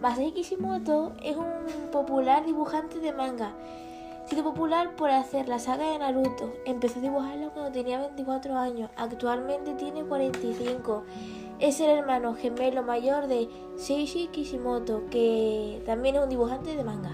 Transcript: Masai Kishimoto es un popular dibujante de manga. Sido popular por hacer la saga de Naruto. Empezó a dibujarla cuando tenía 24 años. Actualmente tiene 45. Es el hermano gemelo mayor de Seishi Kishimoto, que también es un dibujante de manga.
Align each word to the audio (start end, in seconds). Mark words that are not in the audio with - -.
Masai 0.00 0.32
Kishimoto 0.32 1.12
es 1.22 1.36
un 1.36 1.90
popular 1.92 2.46
dibujante 2.46 3.00
de 3.00 3.12
manga. 3.12 3.52
Sido 4.24 4.42
popular 4.42 4.96
por 4.96 5.10
hacer 5.10 5.46
la 5.46 5.58
saga 5.58 5.90
de 5.90 5.98
Naruto. 5.98 6.54
Empezó 6.64 7.00
a 7.00 7.02
dibujarla 7.02 7.50
cuando 7.50 7.70
tenía 7.70 7.98
24 7.98 8.56
años. 8.56 8.90
Actualmente 8.96 9.74
tiene 9.74 10.02
45. 10.04 11.04
Es 11.58 11.80
el 11.80 11.90
hermano 11.90 12.34
gemelo 12.34 12.82
mayor 12.82 13.26
de 13.26 13.50
Seishi 13.76 14.28
Kishimoto, 14.28 15.02
que 15.10 15.82
también 15.84 16.16
es 16.16 16.22
un 16.22 16.30
dibujante 16.30 16.74
de 16.74 16.82
manga. 16.82 17.12